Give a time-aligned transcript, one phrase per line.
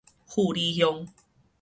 [0.25, 1.07] 富里鄉